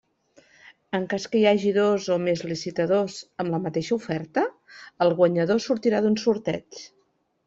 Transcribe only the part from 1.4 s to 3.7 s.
hi hagi dos o més licitadors amb la